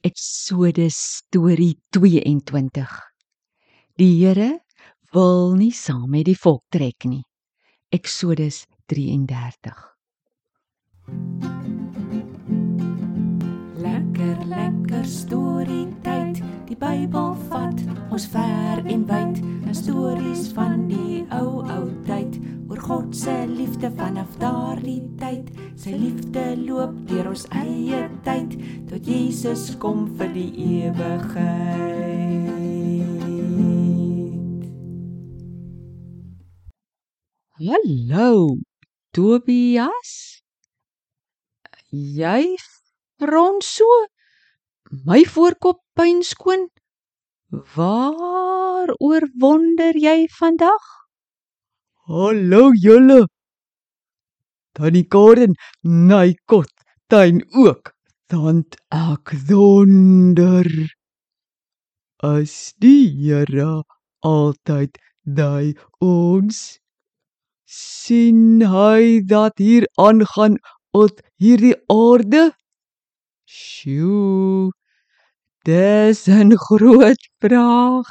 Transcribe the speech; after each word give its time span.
Eksodus 0.00 0.96
storie 0.96 1.74
22. 1.92 2.88
Die 4.00 4.14
Here 4.16 4.62
wil 5.12 5.52
nie 5.58 5.74
saam 5.76 6.06
met 6.08 6.24
die 6.24 6.36
volk 6.40 6.62
trek 6.72 7.04
nie. 7.04 7.20
Eksodus 7.92 8.62
33. 8.88 9.76
Lekker 13.84 14.40
lekker 14.48 15.04
storie 15.04 15.84
tyd. 16.06 16.40
Die 16.70 16.80
Bybel 16.80 17.34
vat 17.52 17.84
ons 18.08 18.24
ver 18.32 18.80
en 18.80 19.04
wyd. 19.04 19.36
'n 19.68 19.74
Stories 19.76 20.48
van 20.56 20.79
liefde 23.80 23.96
vanaf 23.96 24.36
daardie 24.36 25.02
tyd. 25.16 25.46
Sy 25.80 25.94
liefde 25.96 26.42
loop 26.66 26.92
deur 27.08 27.30
ons 27.30 27.46
eie 27.56 28.02
tyd 28.26 28.52
tot 28.90 29.06
Jesus 29.08 29.70
kom 29.80 30.02
vir 30.18 30.28
die 30.34 30.52
ewigheid. 30.84 32.28
Hallo, 37.56 38.60
Tobias. 39.16 40.12
Jy 41.88 42.60
frons 43.16 43.64
so 43.80 43.88
my 45.08 45.24
voorkop 45.24 45.80
pyn 45.96 46.20
skoon. 46.20 46.68
Waaroor 47.48 49.24
wonder 49.40 49.96
jy 49.96 50.28
vandag? 50.36 50.84
Hallo 52.04 52.72
julle. 52.76 53.24
Tannie 54.74 55.04
Karen, 55.08 55.54
my 55.82 56.34
kot, 56.46 56.70
tuin 57.08 57.42
ook. 57.54 57.92
Dan 58.30 58.62
ek 58.94 59.32
wonder 59.48 60.66
as 62.22 62.74
die 62.78 63.08
Here 63.10 63.82
altyd 64.22 64.98
daai 65.24 65.74
ons 65.98 66.78
sien 67.66 68.62
hy 68.62 69.22
dat 69.26 69.58
hier 69.58 69.86
aangaan 69.98 70.58
op 70.94 71.18
hierdie 71.42 71.74
aarde? 71.90 72.50
Sjoe. 73.46 74.70
Dis 75.66 76.28
'n 76.28 76.54
groot 76.66 77.22
vraag. 77.42 78.08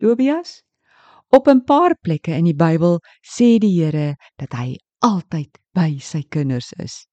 Tobias, 0.00 0.62
op 1.30 1.48
'n 1.48 1.64
paar 1.64 1.94
plekke 2.00 2.32
in 2.34 2.44
die 2.44 2.54
Bybel 2.54 2.98
sê 3.22 3.58
die 3.58 3.74
Here 3.80 4.16
dat 4.36 4.52
hy 4.52 4.78
altyd 4.98 5.58
by 5.72 5.98
sy 5.98 6.22
kinders 6.28 6.72
is. 6.72 7.06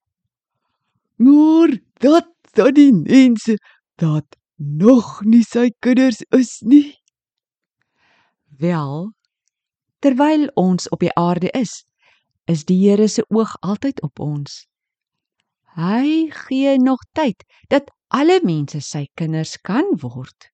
Maar 1.16 1.78
dat 2.00 2.28
dan 2.54 2.74
die 2.74 2.94
mense 2.94 3.58
dat 3.96 4.38
nog 4.56 5.22
nie 5.24 5.44
sy 5.44 5.70
kinders 5.80 6.22
is 6.30 6.62
nie. 6.62 6.98
Wel, 8.58 9.14
terwyl 10.00 10.48
ons 10.56 10.90
op 10.90 11.00
die 11.00 11.14
aarde 11.14 11.50
is, 11.54 11.84
is 12.46 12.66
die 12.66 12.80
Here 12.90 13.08
se 13.08 13.26
oog 13.30 13.56
altyd 13.62 14.02
op 14.02 14.20
ons. 14.20 14.66
Hy 15.78 16.30
gee 16.34 16.78
nog 16.82 17.04
tyd 17.14 17.44
dat 17.70 17.92
alle 18.08 18.40
mense 18.44 18.82
sy 18.82 19.06
kinders 19.14 19.58
kan 19.62 19.86
word. 20.02 20.50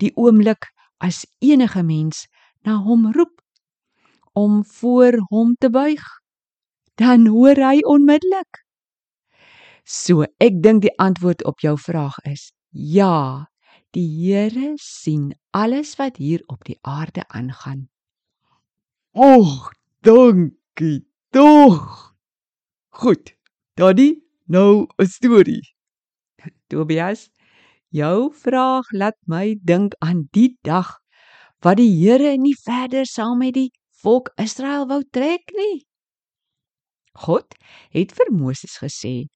Die 0.00 0.12
oomblik 0.16 0.70
as 1.04 1.26
enige 1.44 1.82
mens 1.82 2.24
na 2.66 2.80
hom 2.82 3.12
roep 3.14 3.40
om 4.36 4.64
voor 4.64 5.16
hom 5.30 5.54
te 5.54 5.70
buig, 5.70 6.02
dan 7.00 7.26
hoor 7.32 7.56
hy 7.56 7.80
onmiddellik. 7.88 8.62
So 9.86 10.26
ek 10.42 10.58
dink 10.64 10.82
die 10.84 10.92
antwoord 11.00 11.44
op 11.46 11.62
jou 11.62 11.76
vraag 11.78 12.18
is 12.26 12.50
ja. 12.70 13.46
Die 13.94 14.08
Here 14.10 14.74
sien 14.82 15.30
alles 15.56 15.94
wat 15.96 16.18
hier 16.20 16.42
op 16.52 16.66
die 16.68 16.76
aarde 16.82 17.22
aangaan. 17.28 17.86
Och, 19.14 19.70
dankie 20.04 21.06
tog. 21.32 22.12
Goed. 22.92 23.32
Daddy, 23.76 24.20
nou 24.44 24.86
'n 24.98 25.06
storie. 25.06 25.62
Tobias, 26.68 27.30
jou 27.88 28.32
vraag 28.34 28.84
laat 28.92 29.16
my 29.24 29.56
dink 29.62 29.94
aan 30.00 30.28
die 30.32 30.58
dag 30.62 31.05
wat 31.66 31.80
die 31.80 31.90
Here 31.90 32.36
nie 32.38 32.54
verder 32.54 33.08
saam 33.10 33.40
met 33.42 33.56
die 33.56 33.72
volk 33.98 34.30
Israel 34.38 34.86
wou 34.86 35.00
trek 35.10 35.50
nie. 35.58 35.82
God 37.18 37.56
het 37.90 38.14
vir 38.14 38.30
Moses 38.30 38.76
gesê 38.78 39.26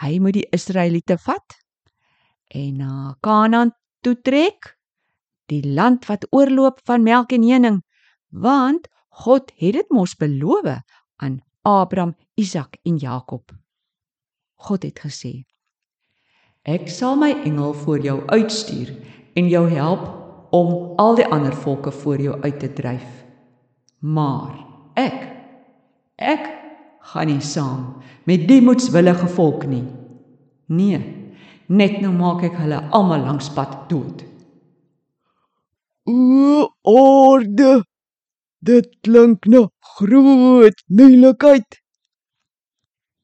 hy 0.00 0.16
moet 0.24 0.38
die 0.38 0.46
Israeliete 0.56 1.18
vat 1.20 1.58
en 2.54 2.80
na 2.80 3.12
Kanaan 3.20 3.74
toe 4.00 4.14
trek, 4.16 4.72
die 5.52 5.60
land 5.66 6.08
wat 6.08 6.24
oorloop 6.32 6.80
van 6.88 7.04
melk 7.04 7.34
en 7.36 7.44
honing, 7.44 7.80
want 8.30 8.88
God 9.26 9.52
het 9.60 9.76
dit 9.76 9.92
mos 9.92 10.14
beloof 10.16 10.78
aan 11.20 11.40
Abraham, 11.66 12.14
Isak 12.36 12.76
en 12.84 12.96
Jakob. 12.96 13.52
God 14.56 14.84
het 14.84 15.00
gesê: 15.02 15.44
Ek 16.64 16.88
sal 16.88 17.16
my 17.16 17.32
engel 17.44 17.74
voor 17.74 18.00
jou 18.00 18.22
uitstuur 18.28 18.94
en 19.36 19.48
jou 19.48 19.66
help 19.72 20.25
om 20.56 20.98
al 21.00 21.16
die 21.18 21.26
ander 21.32 21.54
volke 21.64 21.92
voor 21.92 22.20
jou 22.22 22.36
uit 22.42 22.58
te 22.60 22.72
dryf. 22.72 23.08
Maar 23.98 24.54
ek 24.96 25.18
ek 26.16 26.46
gaan 27.12 27.28
nie 27.30 27.42
saam 27.44 27.82
met 28.26 28.46
die 28.48 28.62
moedswillige 28.64 29.28
volk 29.36 29.66
nie. 29.70 29.84
Nee, 30.66 31.00
net 31.68 32.00
nou 32.02 32.12
maak 32.16 32.44
ek 32.48 32.56
hulle 32.62 32.80
almal 32.96 33.22
langs 33.26 33.50
pad 33.54 33.84
dood. 33.90 34.24
O, 36.06 36.70
orde. 36.82 37.82
Dit 38.66 38.88
klink 39.04 39.46
nou 39.50 39.66
groot 39.98 40.80
moeilikheid. 40.90 41.78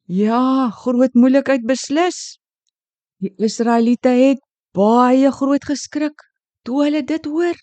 Ja, 0.07 0.71
groot 0.83 1.15
moeilikheid 1.19 1.65
beslis. 1.67 2.39
Die 3.23 3.33
Israeliete 3.43 4.13
het 4.19 4.43
baie 4.77 5.31
groot 5.35 5.65
geskrik 5.67 6.32
toe 6.65 6.85
hulle 6.85 7.03
dit 7.07 7.25
hoor. 7.27 7.59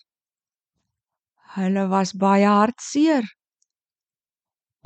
Hulle 1.56 1.86
was 1.90 2.12
baie 2.14 2.46
hartseer. 2.46 3.26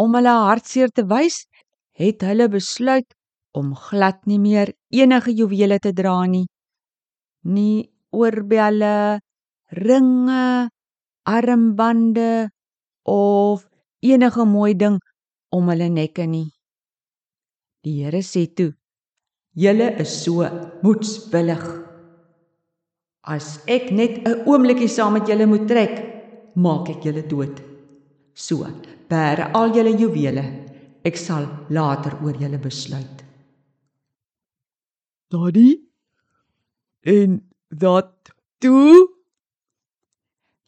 Om 0.00 0.16
hulle 0.18 0.34
hartseer 0.48 0.90
te 0.94 1.04
wys, 1.10 1.44
het 1.98 2.24
hulle 2.26 2.48
besluit 2.50 3.06
om 3.54 3.74
glad 3.78 4.24
nie 4.26 4.40
meer 4.42 4.72
enige 4.90 5.34
juwele 5.34 5.78
te 5.78 5.92
dra 5.94 6.16
nie. 6.26 6.46
Nie 7.44 7.90
oorbelle, 8.14 9.20
ringe, 9.70 10.70
armbande 11.24 12.48
of 13.04 13.68
enige 14.02 14.44
mooi 14.44 14.74
ding 14.74 14.98
om 15.54 15.70
hulle 15.70 15.88
nekke 15.92 16.26
nie. 16.26 16.50
Die 17.84 18.00
Here 18.02 18.22
sê 18.24 18.46
toe: 18.48 18.72
"Julle 19.54 19.90
is 20.00 20.24
so 20.24 20.42
moedswillig. 20.82 21.83
As 23.24 23.64
ek 23.66 23.90
net 23.90 24.20
'n 24.28 24.44
oombliekie 24.44 24.88
saam 24.88 25.14
met 25.16 25.28
julle 25.28 25.46
moet 25.46 25.66
trek, 25.68 25.94
maak 26.54 26.88
ek 26.92 27.04
julle 27.04 27.24
dood. 27.26 27.56
So, 28.34 28.66
bære 29.08 29.52
al 29.54 29.72
julle 29.72 29.96
juwele. 29.96 30.44
Ek 31.04 31.16
sal 31.16 31.44
later 31.70 32.18
oor 32.22 32.36
julle 32.36 32.58
besluit." 32.58 33.24
Daddy? 35.30 35.70
En 37.04 37.40
dat 37.68 38.12
toe? 38.60 39.08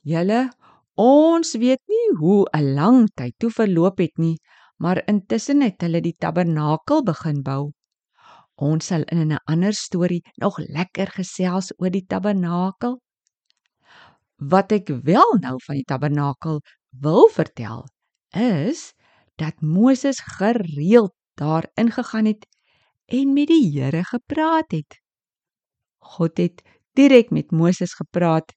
Julle, 0.07 0.51
ons 0.95 1.55
weet 1.63 1.83
nie 1.89 2.09
hoe 2.21 2.47
'n 2.55 2.75
lang 2.75 3.09
tyd 3.15 3.35
toe 3.39 3.51
verloop 3.51 3.99
het 3.99 4.17
nie, 4.19 4.39
maar 4.79 5.05
intussen 5.07 5.61
het 5.61 5.81
hulle 5.81 6.01
die 6.01 6.17
tabernakel 6.19 7.03
begin 7.03 7.43
bou. 7.43 7.73
Ons 8.57 8.87
sal 8.89 9.03
in 9.13 9.33
'n 9.33 9.39
ander 9.45 9.73
storie 9.73 10.23
nog 10.41 10.59
lekker 10.59 11.07
gesels 11.07 11.73
oor 11.79 11.91
die 11.91 12.07
tabernakel. 12.07 13.01
Wat 14.37 14.73
ek 14.73 14.89
wel 15.05 15.37
nou 15.41 15.57
van 15.67 15.75
die 15.75 15.85
tabernakel 15.85 16.61
wil 16.91 17.29
vertel, 17.29 17.85
is 18.33 18.95
dat 19.37 19.61
Moses 19.61 20.21
gereeld 20.21 21.13
daar 21.35 21.69
ingegaan 21.75 22.25
het 22.25 22.47
en 23.07 23.33
met 23.33 23.49
die 23.49 23.71
Here 23.73 24.05
gepraat 24.05 24.71
het. 24.73 25.01
God 25.99 26.39
het 26.39 26.63
direk 26.95 27.31
met 27.31 27.51
Moses 27.51 27.93
gepraat, 27.95 28.53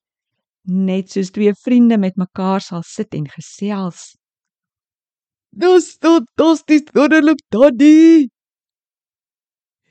net 0.64 1.12
soos 1.12 1.32
twee 1.32 1.54
vriende 1.54 1.98
met 1.98 2.16
mekaar 2.16 2.62
sal 2.62 2.84
sit 2.84 3.14
en 3.14 3.28
gesels. 3.28 4.16
Dis 5.52 5.98
fantasties 6.00 6.88
wonderlik, 6.94 7.42
Daddy. 7.50 8.30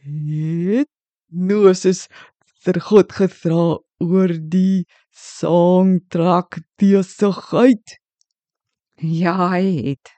Het 0.08 0.88
Moses 1.28 2.06
vir 2.64 2.78
God 2.80 3.12
gevra 3.12 3.64
oor 4.00 4.32
die 4.52 4.86
songtrak 5.12 6.60
besigheid? 6.80 7.98
Ja, 8.96 9.34
hy 9.52 9.64
het. 9.90 10.12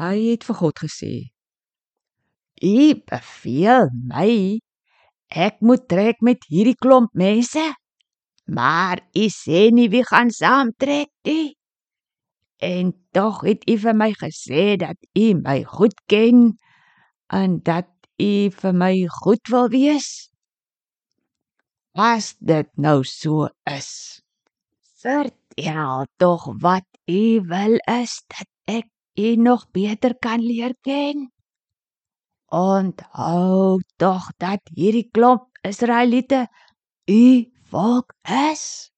Hy 0.00 0.16
het 0.32 0.46
vir 0.48 0.58
God 0.58 0.82
gesê: 0.82 1.12
U 2.64 2.80
beveel 3.12 3.92
my 4.10 4.58
ek 5.30 5.60
moet 5.62 5.86
trek 5.86 6.18
met 6.26 6.42
hierdie 6.50 6.76
klomp 6.80 7.14
mense. 7.14 7.62
Maar 8.50 9.04
u 9.14 9.28
sê 9.30 9.68
nie 9.70 9.86
wie 9.92 10.02
gaan 10.02 10.32
saamtrek 10.34 11.12
nie. 11.28 11.54
En 12.58 12.90
tog 13.14 13.44
het 13.46 13.62
u 13.70 13.78
vir 13.78 13.96
my 13.96 14.10
gesê 14.18 14.74
dat 14.80 14.98
u 15.14 15.30
my 15.38 15.62
goed 15.64 15.94
ken 16.10 16.58
en 17.30 17.60
dat 17.62 17.86
u 18.20 18.50
vir 18.60 18.74
my 18.76 18.94
goed 19.20 19.50
wil 19.52 19.68
wees. 19.72 20.30
As 21.96 22.34
dit 22.38 22.68
nou 22.76 23.00
so 23.04 23.48
is, 23.66 24.20
vertel 25.02 26.06
tog 26.22 26.46
wat 26.62 26.86
u 27.08 27.40
wil 27.50 27.76
is 27.88 28.20
dat 28.28 28.48
ek 28.78 28.88
u 29.18 29.36
nog 29.36 29.66
beter 29.72 30.14
kan 30.18 30.40
leer 30.40 30.74
ken. 30.86 31.30
Onthou 32.50 33.80
tog 33.96 34.30
dat 34.38 34.60
hierdie 34.74 35.08
klomp 35.10 35.46
Israeliete 35.62 36.46
u 37.06 37.50
volk 37.70 38.14
is. 38.52 38.90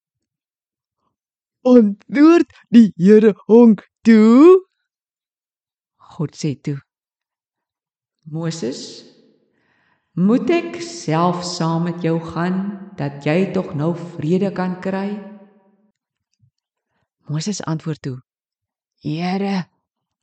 Antwoord 1.63 2.51
die 2.75 2.93
Here 2.97 3.35
hom 3.47 3.77
toe. 4.03 4.67
God 6.13 6.35
sê 6.37 6.55
toe: 6.59 6.81
Moses, 8.25 9.12
moet 10.13 10.51
ek 10.53 10.81
self 10.85 11.41
saam 11.45 11.87
met 11.89 12.03
jou 12.05 12.19
gaan 12.21 12.91
dat 12.99 13.25
jy 13.25 13.53
tog 13.53 13.73
nou 13.75 13.95
vrede 13.97 14.53
kan 14.53 14.77
kry? 14.81 15.17
Moses 17.29 17.63
antwoord 17.65 18.03
toe: 18.03 18.19
Here, 19.01 19.69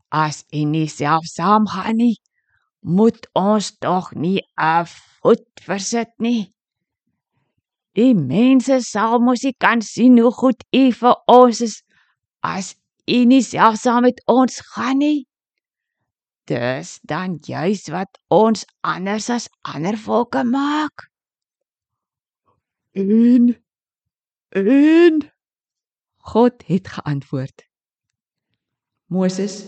as 0.09 0.45
u 0.53 0.63
nie 0.63 0.87
self 0.87 1.25
saam 1.25 1.65
gaan 1.67 1.97
nie, 1.97 2.17
moet 2.81 3.27
ons 3.33 3.71
tog 3.81 4.13
nie 4.13 4.45
af 4.55 4.93
voet 5.21 5.47
versit 5.65 6.11
nie. 6.17 6.51
Die 7.97 8.13
mense 8.13 8.79
sal 8.85 9.19
mos 9.19 9.43
nie 9.43 9.55
kan 9.57 9.81
sien 9.81 10.19
hoe 10.21 10.31
goed 10.31 10.61
u 10.75 10.91
vir 10.93 11.15
ons 11.27 11.61
is 11.65 11.81
as 12.45 12.75
u 13.09 13.25
nie 13.25 13.41
self 13.43 13.81
saam 13.81 14.05
met 14.05 14.21
ons 14.29 14.61
gaan 14.75 15.01
nie. 15.01 15.25
Dis 16.49 16.97
dan 17.05 17.37
juis 17.45 17.83
wat 17.93 18.17
ons 18.33 18.65
anders 18.81 19.29
as 19.29 19.45
ander 19.61 19.97
volke 19.97 20.41
maak. 20.43 21.05
En 22.97 23.53
en 24.57 25.21
God 26.33 26.63
het 26.65 26.87
geantwoord. 26.87 27.67
Moses, 29.13 29.61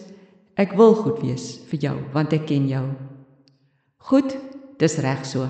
ek 0.58 0.74
wil 0.78 0.96
goed 0.98 1.22
wees 1.22 1.46
vir 1.70 1.86
jou 1.86 1.96
want 2.16 2.34
ek 2.34 2.50
ken 2.50 2.66
jou. 2.70 2.86
Goed, 4.10 4.34
dis 4.82 4.98
reg 5.06 5.22
so. 5.30 5.46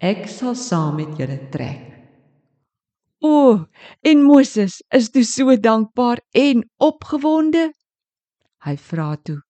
Ek 0.00 0.28
sal 0.28 0.56
saam 0.56 1.00
met 1.00 1.16
julle 1.16 1.38
trek. 1.52 1.86
O, 3.24 3.66
en 4.04 4.22
Moses 4.24 4.80
is 4.96 5.10
toe 5.12 5.24
so 5.28 5.56
dankbaar 5.56 6.20
en 6.36 6.64
opgewonde. 6.80 7.70
Hy 8.64 8.76
vra 8.80 9.14
toe: 9.24 9.40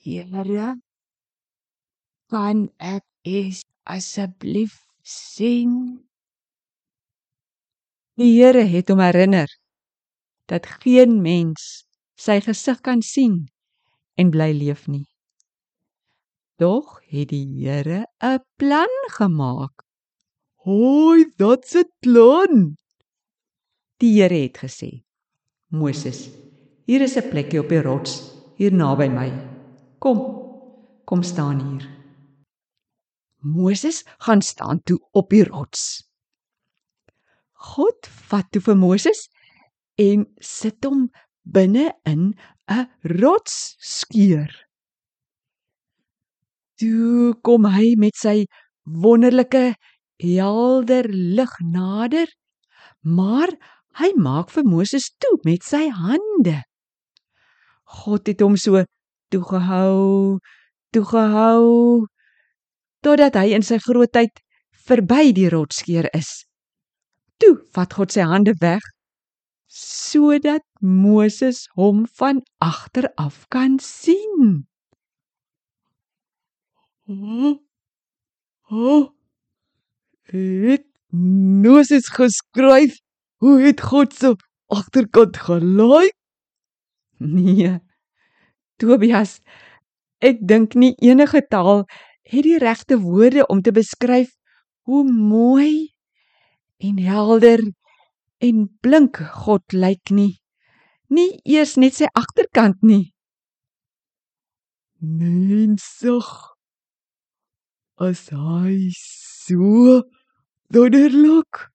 Here, 0.00 0.80
kan 2.32 2.70
ek 2.80 3.04
is 3.28 3.60
asseblief 3.84 4.78
sien? 5.04 6.00
Die 8.16 8.32
Here 8.38 8.64
het 8.64 8.88
hom 8.88 9.02
herinner 9.04 9.52
dat 10.48 10.64
geen 10.80 11.20
mens 11.20 11.84
sy 12.16 12.38
gesig 12.40 12.80
kan 12.80 13.04
sien 13.04 13.44
en 14.16 14.32
bly 14.32 14.54
leef 14.56 14.88
nie. 14.88 15.04
Dog 16.56 17.02
het 17.12 17.28
die 17.34 17.60
Here 17.60 18.06
'n 18.24 18.40
plan 18.56 18.96
gemaak. 19.18 19.84
hoi, 20.64 21.28
dat's 21.36 21.76
'n 21.76 21.88
plan. 22.00 22.76
Die 24.00 24.16
Here 24.16 24.48
het 24.48 24.56
gesê: 24.64 25.04
Moses, 25.68 26.30
hier 26.86 27.02
is 27.02 27.16
'n 27.16 27.28
plekkie 27.28 27.60
op 27.60 27.68
die 27.68 27.82
rots 27.82 28.32
hier 28.56 28.72
naby 28.72 29.08
my. 29.08 29.49
Kom, 30.00 30.20
kom 31.04 31.22
staan 31.22 31.58
hier. 31.60 31.88
Moses 33.44 34.04
gaan 34.18 34.42
staan 34.42 34.80
toe 34.82 34.96
op 35.12 35.28
die 35.28 35.44
rots. 35.44 36.08
God 37.52 38.08
vat 38.30 38.48
toe 38.48 38.62
vir 38.64 38.78
Moses 38.80 39.26
en 40.00 40.24
sit 40.40 40.86
hom 40.88 41.10
binne 41.44 41.90
in 42.08 42.32
'n 42.72 42.86
rotsskeur. 43.20 44.48
Toe 46.80 47.34
kom 47.44 47.68
hy 47.68 47.92
met 48.00 48.16
sy 48.16 48.46
wonderlike 48.84 49.74
helder 50.16 51.04
lig 51.12 51.52
nader, 51.60 52.28
maar 53.04 53.52
hy 54.00 54.12
maak 54.16 54.48
vir 54.48 54.64
Moses 54.64 55.12
toe 55.20 55.36
met 55.44 55.60
sy 55.62 55.90
hande. 55.92 56.62
God 57.84 58.26
het 58.26 58.40
hom 58.40 58.56
so 58.56 58.84
toegehou, 59.30 60.38
toegehou 60.94 62.06
totdat 63.04 63.38
hy 63.40 63.54
in 63.56 63.64
sy 63.64 63.78
grootheid 63.80 64.42
verby 64.86 65.32
die 65.36 65.48
rotsskeur 65.52 66.08
is. 66.16 66.44
Toe 67.40 67.56
vat 67.74 67.94
God 67.96 68.12
sy 68.12 68.26
hande 68.26 68.56
weg 68.60 68.84
sodat 69.70 70.64
Moses 70.82 71.68
hom 71.78 72.02
van 72.18 72.42
agter 72.58 73.06
af 73.14 73.44
kan 73.54 73.78
sien. 73.78 74.66
Oh, 77.06 77.54
oh, 78.70 79.04
het 80.30 80.86
Moses 81.64 82.10
geskryf 82.14 82.98
hoe 83.42 83.60
het 83.62 83.80
God 83.80 84.14
se 84.14 84.34
agterkant 84.66 85.36
gelyk? 85.36 86.14
Nee. 87.18 87.78
Tobias, 88.80 89.38
ek 90.24 90.40
dink 90.40 90.74
nie 90.74 90.94
enige 91.04 91.42
taal 91.52 91.84
het 92.30 92.44
die 92.46 92.58
regte 92.62 92.96
woorde 93.02 93.46
om 93.52 93.60
te 93.62 93.72
beskryf 93.76 94.32
hoe 94.88 95.04
mooi 95.04 95.92
en 96.80 96.98
helder 97.04 97.62
en 98.40 98.68
blink 98.80 99.20
God 99.44 99.76
lyk 99.76 100.12
nie. 100.16 100.40
Nie 101.10 101.40
eers 101.44 101.76
net 101.76 101.98
sy 101.98 102.08
agterkant 102.16 102.80
nie. 102.86 103.10
Mensig. 105.00 106.28
As 108.00 108.28
hy 108.32 108.92
so 108.96 110.00
wonderlik. 110.72 111.66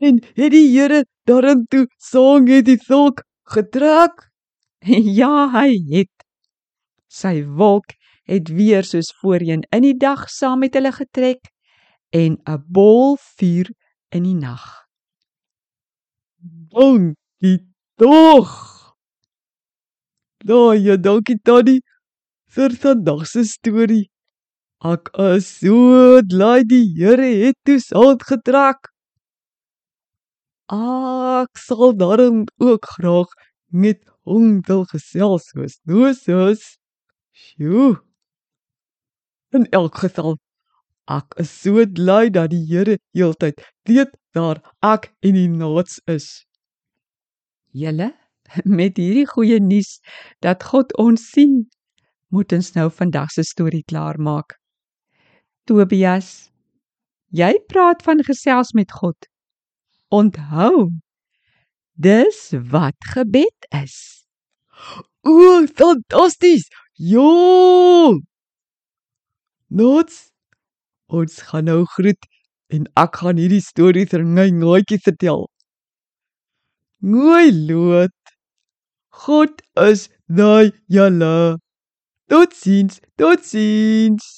En 0.00 0.22
het 0.34 0.54
die 0.54 0.66
Here 0.72 1.04
daarin 1.28 1.66
toe 1.70 1.86
sang 1.98 2.48
het 2.50 2.66
die 2.66 2.80
volk 2.86 3.22
getrek? 3.54 4.27
Ja, 5.18 5.48
hy 5.52 5.78
het. 5.90 6.12
Sy 7.10 7.42
wolk 7.58 7.94
het 8.28 8.50
weer 8.52 8.84
soos 8.84 9.10
voorheen 9.20 9.64
in 9.74 9.82
die 9.82 9.96
dag 9.96 10.28
saam 10.30 10.60
met 10.62 10.76
hulle 10.76 10.92
getrek 10.92 11.48
en 12.12 12.36
'n 12.44 12.62
bol 12.68 13.16
vuur 13.38 13.72
in 14.14 14.22
die 14.22 14.36
nag. 14.36 14.64
Dankie 16.70 17.58
tog. 17.96 18.52
Daai, 20.44 20.78
ja, 20.86 20.96
dankie 20.96 21.38
Tannie 21.42 21.80
vir 22.54 22.70
vandag 22.82 23.26
se 23.26 23.44
storie. 23.44 24.06
Ek 24.84 25.10
is 25.18 25.48
so 25.58 26.22
bly 26.22 26.62
die 26.62 26.86
Here 26.94 27.30
het 27.42 27.56
toe 27.66 27.80
saad 27.80 28.22
getrek. 28.22 28.78
Ek 30.70 31.58
sal 31.58 31.96
daarom 31.96 32.44
ook 32.60 32.84
graag 32.94 33.28
met 33.72 33.98
wil 34.66 34.84
gesels 34.90 35.48
soos 35.52 35.78
Moses. 35.84 36.76
Sjoe. 37.32 37.96
In 39.52 39.64
elk 39.70 39.96
geval 40.04 40.36
ek 41.08 41.38
is 41.40 41.50
so 41.50 41.84
bly 41.86 42.28
dat 42.28 42.52
die 42.52 42.64
Here 42.68 42.98
heeltyd 43.16 43.62
weet 43.88 44.12
waar 44.36 44.60
ek 44.84 45.08
en 45.24 45.38
die 45.38 45.48
naats 45.48 46.00
is. 46.06 46.44
Julle 47.72 48.12
met 48.64 48.96
hierdie 49.00 49.26
goeie 49.28 49.58
nuus 49.60 49.98
dat 50.44 50.64
God 50.64 50.92
ons 51.00 51.24
sien, 51.32 51.66
moet 52.32 52.52
ons 52.52 52.70
nou 52.76 52.88
vandag 52.92 53.32
se 53.32 53.44
storie 53.44 53.84
klaarmaak. 53.88 54.56
Tobias, 55.68 56.50
jy 57.32 57.52
praat 57.68 58.04
van 58.04 58.24
gesels 58.24 58.72
met 58.76 58.92
God. 58.92 59.28
Onthou, 60.12 60.88
dis 61.96 62.40
wat 62.72 62.96
gebed 63.12 63.68
is. 63.76 64.17
O, 65.24 65.66
fantasties. 65.66 66.68
Ja! 66.98 68.14
Nots. 69.70 70.28
Ons 71.08 71.40
gaan 71.50 71.64
nou 71.68 71.84
groet 71.96 72.28
en 72.74 72.88
ek 73.00 73.20
gaan 73.22 73.40
hierdie 73.40 73.62
storie 73.64 74.06
vir 74.08 74.24
my 74.24 74.48
maatjie 74.52 75.00
vertel. 75.04 75.46
Mooi 77.00 77.52
loot. 77.68 78.14
God 79.24 79.62
is 79.88 80.08
daai 80.28 80.72
julle. 80.92 81.58
Totsiens, 82.28 83.00
totsiens. 83.16 84.37